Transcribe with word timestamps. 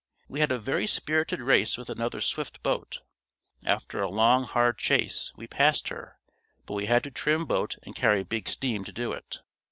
We 0.27 0.39
had 0.39 0.51
a 0.51 0.57
very 0.57 0.87
spirited 0.87 1.43
race 1.43 1.77
with 1.77 1.87
another 1.87 2.21
swift 2.21 2.63
boat; 2.63 3.01
after 3.63 4.01
a 4.01 4.09
long, 4.09 4.45
hard 4.45 4.79
chase 4.79 5.31
we 5.35 5.45
passed 5.45 5.89
her, 5.89 6.17
but 6.65 6.73
we 6.73 6.87
had 6.87 7.03
to 7.03 7.11
trim 7.11 7.45
boat 7.45 7.75
and 7.83 7.95
carry 7.95 8.23
big 8.23 8.49
steam 8.49 8.83
to 8.85 8.91
do 8.91 9.11
it. 9.11 9.43